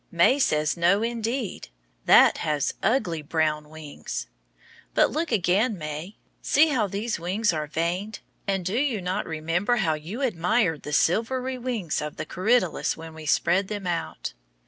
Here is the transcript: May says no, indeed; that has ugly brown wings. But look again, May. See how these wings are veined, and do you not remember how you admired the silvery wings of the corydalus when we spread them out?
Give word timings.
May 0.09 0.39
says 0.39 0.75
no, 0.75 1.03
indeed; 1.03 1.67
that 2.07 2.39
has 2.39 2.73
ugly 2.81 3.21
brown 3.21 3.69
wings. 3.69 4.25
But 4.95 5.11
look 5.11 5.31
again, 5.31 5.77
May. 5.77 6.17
See 6.41 6.69
how 6.69 6.87
these 6.87 7.19
wings 7.19 7.53
are 7.53 7.67
veined, 7.67 8.17
and 8.47 8.65
do 8.65 8.75
you 8.79 8.99
not 8.99 9.27
remember 9.27 9.75
how 9.75 9.93
you 9.93 10.21
admired 10.21 10.81
the 10.81 10.91
silvery 10.91 11.59
wings 11.59 12.01
of 12.01 12.15
the 12.17 12.25
corydalus 12.25 12.97
when 12.97 13.13
we 13.13 13.27
spread 13.27 13.67
them 13.67 13.85
out? 13.85 14.33